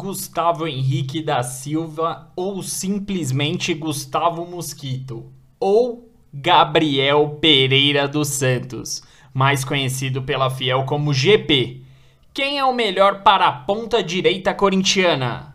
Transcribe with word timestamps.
Gustavo 0.00 0.66
Henrique 0.66 1.22
da 1.22 1.42
Silva 1.42 2.32
ou 2.34 2.62
simplesmente 2.62 3.74
Gustavo 3.74 4.46
Mosquito 4.46 5.30
ou 5.60 6.10
Gabriel 6.32 7.36
Pereira 7.38 8.08
dos 8.08 8.28
Santos, 8.28 9.02
mais 9.34 9.62
conhecido 9.62 10.22
pela 10.22 10.48
Fiel 10.48 10.84
como 10.84 11.12
GP. 11.12 11.82
Quem 12.32 12.58
é 12.58 12.64
o 12.64 12.72
melhor 12.72 13.22
para 13.22 13.46
a 13.46 13.52
ponta 13.52 14.02
direita 14.02 14.54
corintiana? 14.54 15.54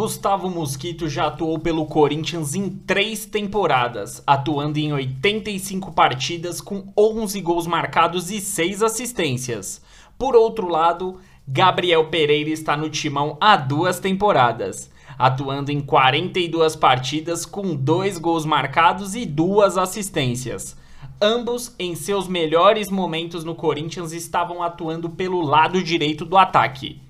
Gustavo 0.00 0.48
Mosquito 0.48 1.10
já 1.10 1.26
atuou 1.26 1.58
pelo 1.58 1.84
Corinthians 1.84 2.54
em 2.54 2.70
três 2.70 3.26
temporadas, 3.26 4.22
atuando 4.26 4.78
em 4.78 4.90
85 4.94 5.92
partidas 5.92 6.58
com 6.58 6.90
11 6.96 7.38
gols 7.42 7.66
marcados 7.66 8.30
e 8.30 8.40
6 8.40 8.82
assistências. 8.82 9.82
Por 10.16 10.34
outro 10.34 10.68
lado, 10.68 11.18
Gabriel 11.46 12.08
Pereira 12.08 12.48
está 12.48 12.78
no 12.78 12.88
timão 12.88 13.36
há 13.42 13.58
duas 13.58 14.00
temporadas, 14.00 14.90
atuando 15.18 15.70
em 15.70 15.82
42 15.82 16.76
partidas 16.76 17.44
com 17.44 17.76
2 17.76 18.16
gols 18.16 18.46
marcados 18.46 19.14
e 19.14 19.26
2 19.26 19.76
assistências. 19.76 20.78
Ambos, 21.20 21.74
em 21.78 21.94
seus 21.94 22.26
melhores 22.26 22.88
momentos 22.88 23.44
no 23.44 23.54
Corinthians, 23.54 24.14
estavam 24.14 24.62
atuando 24.62 25.10
pelo 25.10 25.42
lado 25.42 25.82
direito 25.82 26.24
do 26.24 26.38
ataque. 26.38 27.02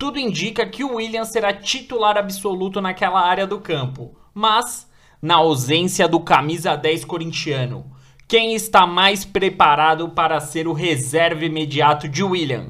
Tudo 0.00 0.18
indica 0.18 0.64
que 0.64 0.82
o 0.82 0.94
William 0.94 1.26
será 1.26 1.52
titular 1.52 2.16
absoluto 2.16 2.80
naquela 2.80 3.20
área 3.20 3.46
do 3.46 3.60
campo, 3.60 4.16
mas, 4.32 4.90
na 5.20 5.34
ausência 5.34 6.08
do 6.08 6.18
camisa 6.20 6.74
10 6.74 7.04
corintiano, 7.04 7.84
quem 8.26 8.54
está 8.54 8.86
mais 8.86 9.26
preparado 9.26 10.08
para 10.08 10.40
ser 10.40 10.66
o 10.66 10.72
reserva 10.72 11.44
imediato 11.44 12.08
de 12.08 12.22
William? 12.22 12.68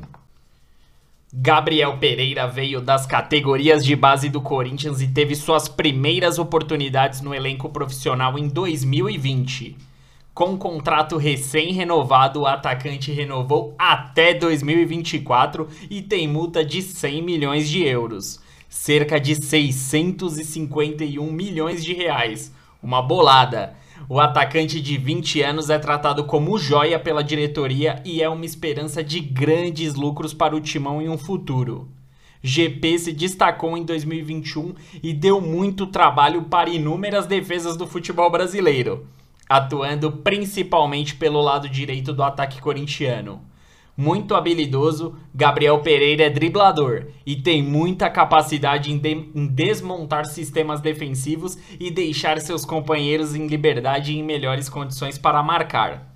Gabriel 1.32 1.98
Pereira 1.98 2.48
veio 2.48 2.80
das 2.80 3.06
categorias 3.06 3.84
de 3.84 3.94
base 3.94 4.28
do 4.28 4.40
Corinthians 4.40 5.00
e 5.00 5.06
teve 5.06 5.36
suas 5.36 5.68
primeiras 5.68 6.36
oportunidades 6.36 7.20
no 7.20 7.32
elenco 7.32 7.68
profissional 7.68 8.36
em 8.36 8.48
2020. 8.48 9.76
Com 10.32 10.56
contrato 10.56 11.16
recém-renovado, 11.16 12.42
o 12.42 12.46
atacante 12.46 13.10
renovou 13.10 13.74
até 13.76 14.32
2024 14.32 15.66
e 15.90 16.00
tem 16.00 16.28
multa 16.28 16.64
de 16.64 16.80
100 16.80 17.20
milhões 17.20 17.68
de 17.68 17.82
euros, 17.82 18.40
cerca 18.68 19.18
de 19.18 19.34
651 19.34 21.30
milhões 21.32 21.84
de 21.84 21.92
reais. 21.92 22.54
Uma 22.80 23.02
bolada. 23.02 23.74
O 24.08 24.20
atacante 24.20 24.80
de 24.80 24.96
20 24.96 25.42
anos 25.42 25.68
é 25.68 25.78
tratado 25.78 26.24
como 26.24 26.58
joia 26.58 26.98
pela 26.98 27.24
diretoria 27.24 28.00
e 28.04 28.22
é 28.22 28.28
uma 28.28 28.46
esperança 28.46 29.02
de 29.02 29.18
grandes 29.20 29.94
lucros 29.94 30.32
para 30.32 30.54
o 30.54 30.60
timão 30.60 31.02
em 31.02 31.08
um 31.08 31.18
futuro. 31.18 31.88
GP 32.42 32.98
se 32.98 33.12
destacou 33.12 33.76
em 33.76 33.84
2021 33.84 34.74
e 35.02 35.12
deu 35.12 35.40
muito 35.40 35.88
trabalho 35.88 36.44
para 36.44 36.70
inúmeras 36.70 37.26
defesas 37.26 37.76
do 37.76 37.86
futebol 37.86 38.30
brasileiro 38.30 39.06
atuando 39.50 40.12
principalmente 40.12 41.16
pelo 41.16 41.40
lado 41.40 41.68
direito 41.68 42.12
do 42.12 42.22
ataque 42.22 42.60
corintiano. 42.60 43.40
Muito 43.96 44.36
habilidoso, 44.36 45.16
Gabriel 45.34 45.80
Pereira 45.80 46.22
é 46.22 46.30
driblador 46.30 47.08
e 47.26 47.34
tem 47.34 47.60
muita 47.60 48.08
capacidade 48.08 48.92
em, 48.92 48.96
de 48.96 49.10
em, 49.34 49.48
desmontar 49.48 50.24
sistemas 50.24 50.80
defensivos 50.80 51.58
e 51.80 51.90
deixar 51.90 52.40
seus 52.40 52.64
companheiros 52.64 53.34
em 53.34 53.48
liberdade 53.48 54.12
e 54.12 54.20
em 54.20 54.22
melhores 54.22 54.68
condições 54.68 55.18
para 55.18 55.42
marcar. 55.42 56.14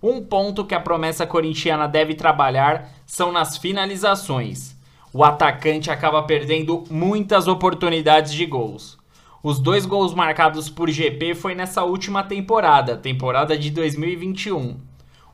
Um 0.00 0.22
ponto 0.22 0.64
que 0.64 0.74
a 0.74 0.80
promessa 0.80 1.26
corintiana 1.26 1.88
deve 1.88 2.14
trabalhar 2.14 2.88
são 3.04 3.32
nas 3.32 3.58
finalizações. 3.58 4.76
O 5.12 5.24
atacante 5.24 5.90
acaba 5.90 6.22
perdendo 6.22 6.84
muitas 6.88 7.48
oportunidades 7.48 8.32
de 8.32 8.46
gols. 8.46 8.99
Os 9.42 9.58
dois 9.58 9.86
gols 9.86 10.12
marcados 10.12 10.68
por 10.68 10.90
GP 10.90 11.34
foi 11.34 11.54
nessa 11.54 11.82
última 11.82 12.22
temporada, 12.22 12.94
temporada 12.94 13.56
de 13.56 13.70
2021. 13.70 14.76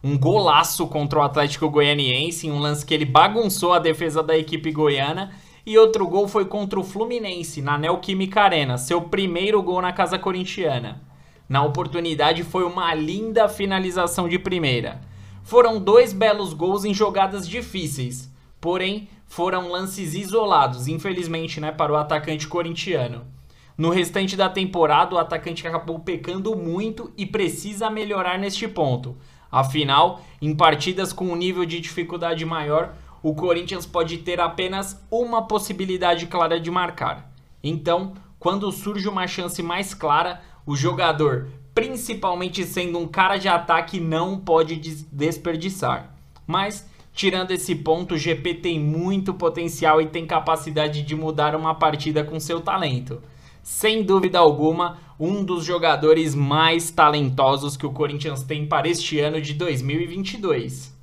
Um 0.00 0.17
golaço 0.17 0.87
contra 0.87 1.19
o 1.19 1.22
Atlético 1.22 1.69
Goianiense, 1.69 2.47
em 2.47 2.53
um 2.53 2.61
lance 2.61 2.87
que 2.87 2.95
ele 2.95 3.05
bagunçou 3.05 3.72
a 3.72 3.81
defesa 3.81 4.22
da 4.22 4.39
equipe 4.39 4.71
goiana, 4.71 5.33
e 5.66 5.77
outro 5.77 6.06
gol 6.06 6.28
foi 6.28 6.45
contra 6.45 6.78
o 6.78 6.84
Fluminense, 6.84 7.61
na 7.61 7.77
Neoquímica 7.77 8.43
Arena, 8.43 8.78
seu 8.78 9.03
primeiro 9.03 9.61
gol 9.61 9.83
na 9.83 9.93
casa 9.93 10.16
corintiana. 10.16 11.03
Na 11.49 11.65
oportunidade 11.65 12.45
foi 12.45 12.62
uma 12.62 12.95
linda 12.95 13.49
finalização 13.49 14.28
de 14.28 14.39
primeira. 14.39 15.00
Foram 15.43 15.81
dois 15.81 16.12
belos 16.12 16.53
gols 16.53 16.84
em 16.84 16.95
jogadas 16.95 17.49
difíceis, 17.49 18.31
porém 18.61 19.09
foram 19.27 19.69
lances 19.69 20.15
isolados, 20.15 20.87
infelizmente, 20.87 21.61
né, 21.61 21.72
para 21.72 21.93
o 21.93 21.97
atacante 21.97 22.47
corintiano. 22.47 23.34
No 23.79 23.91
restante 23.91 24.37
da 24.37 24.49
temporada, 24.49 25.15
o 25.15 25.19
atacante 25.19 25.67
acabou 25.67 25.99
pecando 25.99 26.57
muito 26.57 27.13
e 27.15 27.27
precisa 27.27 27.91
melhorar 27.91 28.39
neste 28.39 28.67
ponto. 28.67 29.15
Afinal, 29.53 30.23
em 30.41 30.55
partidas 30.55 31.13
com 31.13 31.27
um 31.27 31.37
nível 31.37 31.67
de 31.67 31.79
dificuldade 31.79 32.43
maior, 32.47 32.95
o 33.23 33.35
Corinthians 33.35 33.85
pode 33.85 34.19
ter 34.19 34.41
apenas 34.41 35.05
uma 35.11 35.47
possibilidade 35.47 36.27
clara 36.27 36.59
de 36.59 36.71
marcar. 36.71 37.31
Então, 37.63 38.15
quando 38.39 38.73
surge 38.73 39.09
uma 39.09 39.27
chance 39.27 39.63
mais 39.63 39.93
clara, 39.93 40.41
o 40.65 40.75
jogador, 40.75 41.49
principalmente 41.75 42.65
sendo 42.65 42.99
um 42.99 43.07
cara 43.07 43.37
de 43.37 43.49
ataque, 43.49 44.01
não 44.01 44.39
pode 44.39 44.77
desperdiçar. 45.13 46.15
Mas, 46.47 46.89
tirando 47.13 47.51
esse 47.51 47.75
ponto, 47.75 48.15
o 48.15 48.19
GP 48.19 48.55
tem 48.55 48.81
muito 48.81 49.35
potencial 49.35 50.01
e 50.01 50.07
tem 50.07 50.27
capacidade 50.27 51.03
de 51.03 51.15
mudar 51.15 51.55
uma 51.55 51.75
partida 51.75 52.25
com 52.25 52.41
seu 52.41 52.63
talento 52.63 53.21
sem 53.66 54.04
dúvida 54.04 54.38
alguma, 54.38 54.97
um 55.19 55.44
dos 55.44 55.65
jogadores 55.65 56.37
mais 56.37 56.88
talentosos 56.93 57.77
que 57.77 57.84
o 57.84 57.91
Corinthians 57.91 58.44
tem 58.44 58.65
para 58.65 58.88
este 58.88 59.19
ano 59.19 59.41
de 59.41 59.54
2022. 59.54 60.97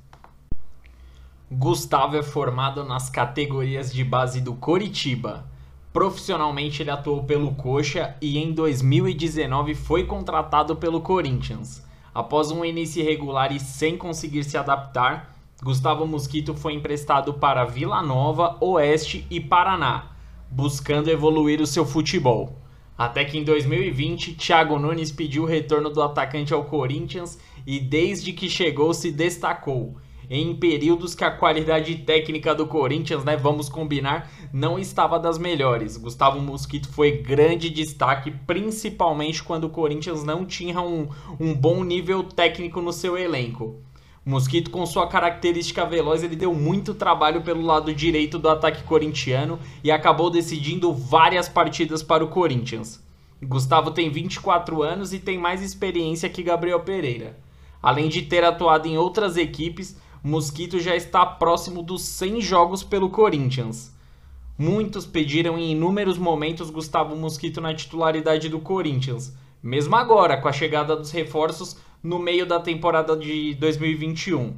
Gustavo 1.52 2.16
é 2.16 2.22
formado 2.22 2.82
nas 2.82 3.10
categorias 3.10 3.92
de 3.92 4.02
base 4.02 4.40
do 4.40 4.54
Coritiba. 4.54 5.44
Profissionalmente 5.92 6.80
ele 6.80 6.90
atuou 6.90 7.24
pelo 7.24 7.54
Coxa 7.54 8.16
e 8.18 8.38
em 8.38 8.50
2019 8.54 9.74
foi 9.74 10.04
contratado 10.06 10.74
pelo 10.74 11.02
Corinthians. 11.02 11.86
Após 12.14 12.50
um 12.50 12.64
início 12.64 13.02
irregular 13.02 13.52
e 13.52 13.60
sem 13.60 13.98
conseguir 13.98 14.42
se 14.42 14.56
adaptar, 14.56 15.36
Gustavo 15.62 16.06
Mosquito 16.06 16.54
foi 16.54 16.72
emprestado 16.72 17.34
para 17.34 17.66
Vila 17.66 18.02
Nova, 18.02 18.56
Oeste 18.58 19.26
e 19.30 19.38
Paraná 19.38 20.13
buscando 20.50 21.10
evoluir 21.10 21.60
o 21.60 21.66
seu 21.66 21.84
futebol. 21.84 22.58
Até 22.96 23.24
que 23.24 23.36
em 23.36 23.44
2020, 23.44 24.34
Thiago 24.34 24.78
Nunes 24.78 25.10
pediu 25.10 25.42
o 25.42 25.46
retorno 25.46 25.90
do 25.90 26.00
atacante 26.00 26.54
ao 26.54 26.64
Corinthians 26.64 27.38
e 27.66 27.80
desde 27.80 28.32
que 28.32 28.48
chegou 28.48 28.94
se 28.94 29.10
destacou. 29.10 29.96
Em 30.30 30.54
períodos 30.54 31.14
que 31.14 31.24
a 31.24 31.30
qualidade 31.30 31.96
técnica 31.96 32.54
do 32.54 32.66
Corinthians, 32.66 33.24
né, 33.24 33.36
vamos 33.36 33.68
combinar, 33.68 34.30
não 34.52 34.78
estava 34.78 35.18
das 35.18 35.36
melhores. 35.36 35.96
Gustavo 35.96 36.40
Mosquito 36.40 36.88
foi 36.88 37.18
grande 37.18 37.68
destaque, 37.68 38.30
principalmente 38.30 39.42
quando 39.42 39.64
o 39.64 39.70
Corinthians 39.70 40.24
não 40.24 40.46
tinha 40.46 40.80
um, 40.80 41.08
um 41.38 41.52
bom 41.52 41.84
nível 41.84 42.22
técnico 42.22 42.80
no 42.80 42.92
seu 42.92 43.18
elenco. 43.18 43.82
Mosquito, 44.26 44.70
com 44.70 44.86
sua 44.86 45.06
característica 45.06 45.84
veloz, 45.84 46.22
ele 46.22 46.34
deu 46.34 46.54
muito 46.54 46.94
trabalho 46.94 47.42
pelo 47.42 47.60
lado 47.60 47.92
direito 47.92 48.38
do 48.38 48.48
ataque 48.48 48.82
corintiano 48.84 49.58
e 49.82 49.90
acabou 49.90 50.30
decidindo 50.30 50.94
várias 50.94 51.46
partidas 51.46 52.02
para 52.02 52.24
o 52.24 52.28
Corinthians. 52.28 53.04
Gustavo 53.42 53.90
tem 53.90 54.10
24 54.10 54.82
anos 54.82 55.12
e 55.12 55.18
tem 55.18 55.36
mais 55.36 55.62
experiência 55.62 56.30
que 56.30 56.42
Gabriel 56.42 56.80
Pereira. 56.80 57.38
Além 57.82 58.08
de 58.08 58.22
ter 58.22 58.42
atuado 58.42 58.88
em 58.88 58.96
outras 58.96 59.36
equipes, 59.36 60.00
Mosquito 60.22 60.80
já 60.80 60.96
está 60.96 61.26
próximo 61.26 61.82
dos 61.82 62.00
100 62.00 62.40
jogos 62.40 62.82
pelo 62.82 63.10
Corinthians. 63.10 63.94
Muitos 64.56 65.04
pediram 65.04 65.58
em 65.58 65.72
inúmeros 65.72 66.16
momentos 66.16 66.70
Gustavo 66.70 67.14
Mosquito 67.14 67.60
na 67.60 67.74
titularidade 67.74 68.48
do 68.48 68.58
Corinthians. 68.58 69.36
Mesmo 69.62 69.96
agora, 69.96 70.38
com 70.38 70.48
a 70.48 70.52
chegada 70.52 70.96
dos 70.96 71.10
reforços, 71.10 71.76
no 72.04 72.18
meio 72.18 72.44
da 72.44 72.60
temporada 72.60 73.16
de 73.16 73.54
2021. 73.54 74.54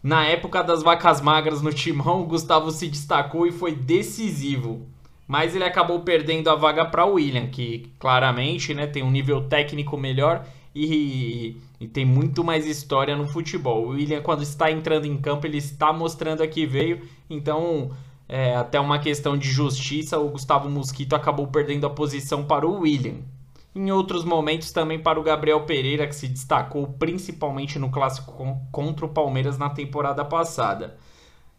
Na 0.00 0.24
época 0.24 0.62
das 0.62 0.80
vacas 0.80 1.20
magras 1.20 1.60
no 1.60 1.72
timão, 1.72 2.22
Gustavo 2.28 2.70
se 2.70 2.86
destacou 2.86 3.48
e 3.48 3.50
foi 3.50 3.74
decisivo. 3.74 4.86
Mas 5.26 5.56
ele 5.56 5.64
acabou 5.64 6.00
perdendo 6.02 6.48
a 6.48 6.54
vaga 6.54 6.84
para 6.84 7.04
o 7.04 7.14
William, 7.14 7.48
que 7.48 7.90
claramente 7.98 8.72
né, 8.72 8.86
tem 8.86 9.02
um 9.02 9.10
nível 9.10 9.48
técnico 9.48 9.96
melhor 9.96 10.46
e, 10.72 11.56
e, 11.80 11.88
tem 11.88 12.04
muito 12.04 12.44
mais 12.44 12.64
história 12.64 13.16
no 13.16 13.26
futebol. 13.26 13.86
O 13.86 13.88
William, 13.88 14.22
quando 14.22 14.44
está 14.44 14.70
entrando 14.70 15.04
em 15.04 15.16
campo, 15.16 15.44
ele 15.48 15.58
está 15.58 15.92
mostrando 15.92 16.44
a 16.44 16.46
que 16.46 16.64
veio. 16.64 17.00
Então, 17.28 17.90
é, 18.28 18.54
até 18.54 18.78
uma 18.78 19.00
questão 19.00 19.36
de 19.36 19.50
justiça, 19.50 20.16
o 20.16 20.28
Gustavo 20.28 20.70
Mosquito 20.70 21.14
acabou 21.14 21.48
perdendo 21.48 21.86
a 21.86 21.90
posição 21.90 22.44
para 22.44 22.64
o 22.64 22.82
William. 22.82 23.16
Em 23.76 23.90
outros 23.90 24.24
momentos 24.24 24.72
também 24.72 24.98
para 24.98 25.20
o 25.20 25.22
Gabriel 25.22 25.66
Pereira, 25.66 26.06
que 26.06 26.16
se 26.16 26.26
destacou 26.26 26.94
principalmente 26.98 27.78
no 27.78 27.90
clássico 27.90 28.32
contra 28.72 29.04
o 29.04 29.10
Palmeiras 29.10 29.58
na 29.58 29.68
temporada 29.68 30.24
passada. 30.24 30.96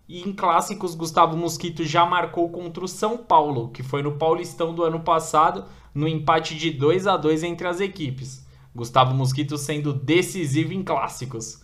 E 0.10 0.28
em 0.28 0.34
clássicos, 0.34 0.96
Gustavo 0.96 1.38
Mosquito 1.38 1.84
já 1.84 2.08
marcou 2.08 2.50
contra 2.50 2.84
o 2.84 2.88
São 2.88 3.20
Paulo, 3.20 3.70
que 3.70 3.84
foi 3.84 4.02
no 4.02 4.14
Paulistão 4.14 4.74
do 4.74 4.84
ano 4.84 5.02
passado, 5.02 5.66
no 5.94 6.08
empate 6.08 6.56
de 6.56 6.72
2 6.72 7.06
a 7.06 7.18
2 7.18 7.44
entre 7.44 7.68
as 7.68 7.80
equipes. 7.80 8.44
Gustavo 8.74 9.14
Mosquito 9.14 9.56
sendo 9.56 9.94
decisivo 9.94 10.74
em 10.74 10.82
clássicos. 10.82 11.62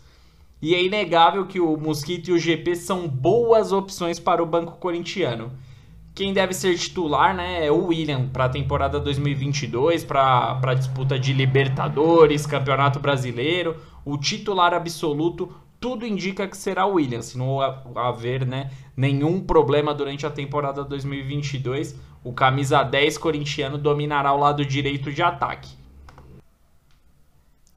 E 0.61 0.75
é 0.75 0.83
inegável 0.83 1.47
que 1.47 1.59
o 1.59 1.75
Mosquito 1.77 2.27
e 2.27 2.31
o 2.31 2.37
GP 2.37 2.75
são 2.75 3.07
boas 3.07 3.71
opções 3.71 4.19
para 4.19 4.43
o 4.43 4.45
banco 4.45 4.73
corintiano. 4.73 5.51
Quem 6.15 6.31
deve 6.31 6.53
ser 6.53 6.77
titular 6.77 7.35
né, 7.35 7.65
é 7.65 7.71
o 7.71 7.87
William 7.87 8.27
para 8.27 8.45
a 8.45 8.49
temporada 8.49 8.99
2022, 8.99 10.03
para 10.03 10.59
a 10.61 10.73
disputa 10.75 11.17
de 11.17 11.33
Libertadores, 11.33 12.45
Campeonato 12.45 12.99
Brasileiro. 12.99 13.77
O 14.05 14.15
titular 14.15 14.75
absoluto 14.75 15.51
tudo 15.79 16.05
indica 16.05 16.47
que 16.47 16.55
será 16.55 16.85
o 16.85 16.93
Williams. 16.93 17.25
Se 17.25 17.37
não 17.37 17.59
haver 17.95 18.45
né, 18.45 18.69
nenhum 18.95 19.41
problema 19.41 19.91
durante 19.91 20.23
a 20.23 20.29
temporada 20.29 20.83
2022, 20.83 21.99
o 22.23 22.31
camisa 22.31 22.83
10 22.83 23.17
corintiano 23.17 23.79
dominará 23.79 24.31
o 24.33 24.39
lado 24.39 24.63
direito 24.63 25.11
de 25.11 25.23
ataque. 25.23 25.71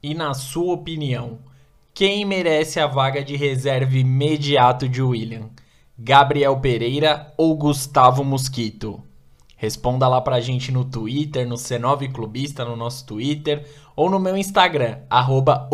E 0.03 0.13
na 0.13 0.35
sua 0.35 0.75
opinião, 0.75 1.39
quem 1.95 2.23
merece 2.27 2.79
a 2.79 2.87
vaga 2.87 3.25
de 3.25 3.35
reserva 3.35 3.97
imediato 3.97 4.87
de 4.87 5.01
William? 5.01 5.49
Gabriel 5.99 6.59
Pereira 6.61 7.33
ou 7.37 7.57
Gustavo 7.57 8.25
Mosquito? 8.25 9.03
Responda 9.57 10.07
lá 10.07 10.21
pra 10.21 10.41
gente 10.41 10.71
no 10.71 10.85
Twitter, 10.85 11.49
no 11.49 11.55
C9 11.55 12.13
Clubista, 12.13 12.65
no 12.65 12.77
nosso 12.77 13.07
Twitter, 13.07 13.67
ou 13.95 14.11
no 14.11 14.19
meu 14.19 14.37
Instagram, 14.37 14.99
arroba 15.09 15.69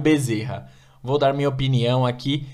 Bezerra 0.00 0.70
vou 1.02 1.18
dar 1.18 1.34
minha 1.34 1.48
opinião 1.48 2.06
aqui. 2.06 2.46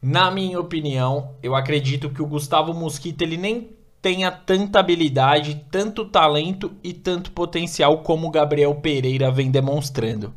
Na 0.00 0.30
minha 0.30 0.60
opinião, 0.60 1.30
eu 1.42 1.54
acredito 1.54 2.10
que 2.10 2.20
o 2.20 2.26
Gustavo 2.26 2.74
Mosquito 2.74 3.22
ele 3.22 3.36
nem 3.36 3.70
tenha 4.00 4.30
tanta 4.30 4.80
habilidade, 4.80 5.64
tanto 5.70 6.04
talento 6.04 6.72
e 6.82 6.92
tanto 6.92 7.30
potencial 7.30 7.98
como 7.98 8.26
o 8.26 8.30
Gabriel 8.30 8.74
Pereira 8.74 9.30
vem 9.30 9.50
demonstrando. 9.50 10.34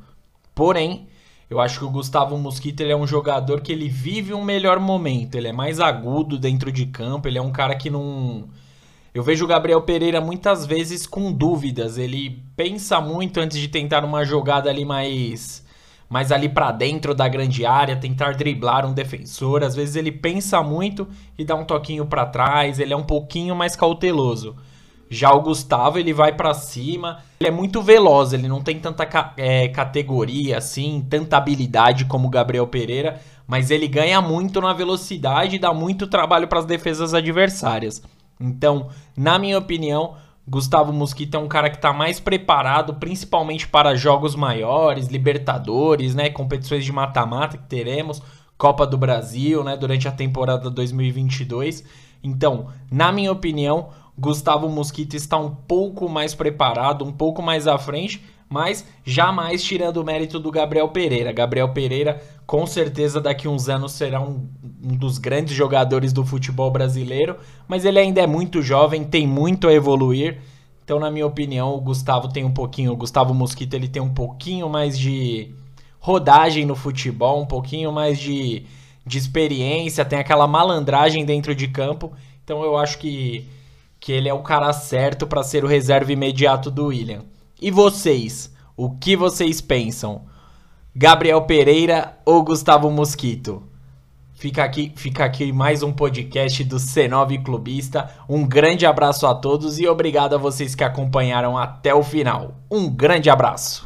Porém, 0.53 1.07
eu 1.49 1.59
acho 1.59 1.79
que 1.79 1.85
o 1.85 1.89
Gustavo 1.89 2.37
Mosquito 2.37 2.81
ele 2.81 2.91
é 2.91 2.95
um 2.95 3.07
jogador 3.07 3.61
que 3.61 3.71
ele 3.71 3.87
vive 3.87 4.33
um 4.33 4.43
melhor 4.43 4.79
momento, 4.79 5.35
ele 5.35 5.47
é 5.47 5.53
mais 5.53 5.79
agudo 5.79 6.37
dentro 6.37 6.71
de 6.71 6.85
campo, 6.85 7.27
ele 7.27 7.37
é 7.37 7.41
um 7.41 7.51
cara 7.51 7.75
que 7.75 7.89
não 7.89 8.45
eu 9.13 9.23
vejo 9.23 9.45
o 9.45 9.47
Gabriel 9.47 9.81
Pereira 9.81 10.19
muitas 10.19 10.65
vezes 10.65 11.07
com 11.07 11.31
dúvidas, 11.31 11.97
ele 11.97 12.43
pensa 12.55 12.99
muito 12.99 13.39
antes 13.39 13.57
de 13.57 13.67
tentar 13.67 14.03
uma 14.03 14.25
jogada 14.25 14.69
ali 14.69 14.83
mais 14.83 15.63
mas 16.09 16.31
ali 16.31 16.47
para 16.47 16.71
dentro 16.71 17.15
da 17.15 17.27
grande 17.27 17.65
área, 17.65 17.95
tentar 17.95 18.35
driblar 18.35 18.85
um 18.85 18.93
defensor. 18.93 19.63
Às 19.63 19.75
vezes 19.75 19.95
ele 19.95 20.11
pensa 20.11 20.61
muito 20.61 21.07
e 21.37 21.43
dá 21.43 21.55
um 21.55 21.65
toquinho 21.65 22.05
para 22.05 22.25
trás, 22.25 22.79
ele 22.79 22.93
é 22.93 22.97
um 22.97 23.03
pouquinho 23.03 23.55
mais 23.55 23.75
cauteloso. 23.75 24.55
Já 25.09 25.31
o 25.31 25.41
Gustavo, 25.41 25.99
ele 25.99 26.13
vai 26.13 26.33
para 26.33 26.53
cima, 26.53 27.19
ele 27.39 27.49
é 27.49 27.51
muito 27.51 27.81
veloz, 27.81 28.33
ele 28.33 28.47
não 28.47 28.61
tem 28.61 28.79
tanta 28.79 29.07
é, 29.37 29.67
categoria 29.67 30.57
assim, 30.57 31.05
tanta 31.09 31.37
habilidade 31.37 32.05
como 32.05 32.27
o 32.27 32.31
Gabriel 32.31 32.67
Pereira, 32.67 33.21
mas 33.47 33.69
ele 33.69 33.87
ganha 33.87 34.19
muito 34.21 34.59
na 34.59 34.73
velocidade 34.73 35.55
e 35.55 35.59
dá 35.59 35.73
muito 35.73 36.07
trabalho 36.07 36.47
para 36.47 36.59
as 36.59 36.65
defesas 36.65 37.13
adversárias. 37.13 38.01
Então, 38.39 38.89
na 39.15 39.37
minha 39.37 39.57
opinião, 39.57 40.15
Gustavo 40.47 40.93
Mosquito 40.93 41.35
é 41.35 41.39
um 41.39 41.47
cara 41.47 41.69
que 41.69 41.77
está 41.77 41.91
mais 41.91 42.19
preparado, 42.19 42.95
principalmente 42.95 43.67
para 43.67 43.95
jogos 43.95 44.35
maiores, 44.35 45.07
Libertadores, 45.07 46.13
né, 46.13 46.29
competições 46.29 46.85
de 46.85 46.91
mata-mata 46.91 47.57
que 47.57 47.67
teremos, 47.67 48.21
Copa 48.57 48.85
do 48.85 48.97
Brasil, 48.97 49.63
né, 49.63 49.75
durante 49.75 50.07
a 50.07 50.11
temporada 50.11 50.69
2022. 50.69 51.83
Então, 52.23 52.67
na 52.91 53.11
minha 53.11 53.31
opinião, 53.31 53.89
Gustavo 54.17 54.69
Mosquito 54.69 55.15
está 55.15 55.37
um 55.37 55.53
pouco 55.53 56.07
mais 56.07 56.33
preparado, 56.33 57.03
um 57.03 57.11
pouco 57.11 57.41
mais 57.41 57.67
à 57.67 57.77
frente, 57.77 58.21
mas 58.47 58.85
jamais 59.03 59.63
tirando 59.63 59.97
o 59.97 60.03
mérito 60.03 60.39
do 60.39 60.51
Gabriel 60.51 60.87
Pereira. 60.89 61.31
Gabriel 61.31 61.69
Pereira, 61.69 62.21
com 62.45 62.65
certeza, 62.65 63.19
daqui 63.19 63.47
uns 63.47 63.67
anos 63.67 63.91
será 63.91 64.21
um, 64.21 64.47
um, 64.83 64.95
dos 64.95 65.17
grandes 65.17 65.55
jogadores 65.55 66.13
do 66.13 66.25
futebol 66.25 66.71
brasileiro, 66.71 67.37
mas 67.67 67.83
ele 67.85 67.99
ainda 67.99 68.21
é 68.21 68.27
muito 68.27 68.61
jovem, 68.61 69.03
tem 69.03 69.27
muito 69.27 69.67
a 69.67 69.73
evoluir. 69.73 70.39
Então, 70.83 70.99
na 70.99 71.09
minha 71.09 71.25
opinião, 71.25 71.73
o 71.73 71.81
Gustavo 71.81 72.27
tem 72.27 72.45
um 72.45 72.53
pouquinho, 72.53 72.93
o 72.93 72.95
Gustavo 72.95 73.33
Mosquito 73.33 73.73
ele 73.73 73.87
tem 73.87 74.01
um 74.01 74.13
pouquinho 74.13 74.69
mais 74.69 74.97
de 74.97 75.51
rodagem 75.99 76.65
no 76.65 76.75
futebol, 76.75 77.41
um 77.41 77.47
pouquinho 77.47 77.91
mais 77.91 78.19
de, 78.19 78.63
de 79.03 79.17
experiência, 79.17 80.05
tem 80.05 80.19
aquela 80.19 80.45
malandragem 80.45 81.25
dentro 81.25 81.55
de 81.55 81.67
campo. 81.67 82.13
Então, 82.43 82.63
eu 82.63 82.77
acho 82.77 82.99
que, 82.99 83.49
que 84.05 84.11
ele 84.11 84.29
é 84.29 84.33
o 84.35 84.43
cara 84.43 84.71
certo 84.71 85.25
para 85.25 85.41
ser 85.41 85.65
o 85.65 85.67
reserva 85.67 86.13
imediato 86.13 86.69
do 86.69 86.85
William. 86.85 87.23
E 87.59 87.71
vocês? 87.71 88.53
O 88.77 88.91
que 88.91 89.15
vocês 89.15 89.61
pensam? 89.61 90.25
Gabriel 90.95 91.41
Pereira 91.41 92.15
ou 92.23 92.43
Gustavo 92.43 92.91
Mosquito? 92.91 93.63
Fica 94.35 94.63
aqui, 94.63 94.93
fica 94.95 95.25
aqui 95.25 95.51
mais 95.51 95.81
um 95.81 95.91
podcast 95.91 96.63
do 96.65 96.75
C9 96.75 97.43
Clubista. 97.43 98.11
Um 98.29 98.47
grande 98.47 98.85
abraço 98.85 99.25
a 99.25 99.33
todos 99.33 99.79
e 99.79 99.87
obrigado 99.87 100.35
a 100.35 100.37
vocês 100.37 100.75
que 100.75 100.83
acompanharam 100.83 101.57
até 101.57 101.91
o 101.91 102.03
final. 102.03 102.53
Um 102.69 102.87
grande 102.87 103.31
abraço. 103.31 103.84